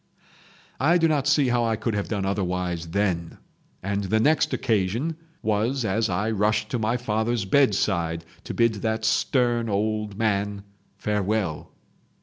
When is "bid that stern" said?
8.55-9.69